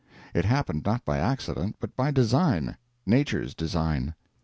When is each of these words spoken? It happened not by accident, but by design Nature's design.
It 0.33 0.45
happened 0.45 0.83
not 0.83 1.05
by 1.05 1.19
accident, 1.19 1.75
but 1.79 1.95
by 1.95 2.09
design 2.09 2.75
Nature's 3.05 3.53
design. 3.53 4.15